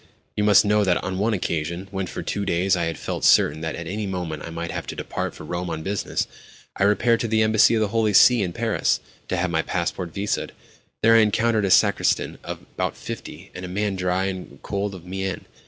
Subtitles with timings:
[0.35, 3.61] "You must know that, on one occasion, when, for two days, I had felt certain
[3.61, 6.25] that at any moment I might have to depart for Rome on business,
[6.75, 10.11] I repaired to the Embassy of the Holy See in Paris, to have my passport
[10.11, 10.53] visaed.
[11.03, 15.05] There I encountered a sacristan of about fifty, and a man dry and cold of
[15.05, 15.45] mien.